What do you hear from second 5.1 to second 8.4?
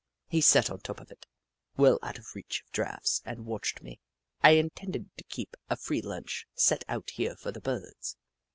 to keep a free lunch set out here for the Birds.